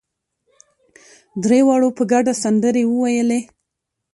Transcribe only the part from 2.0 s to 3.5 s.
ګډه سندرې وويلې.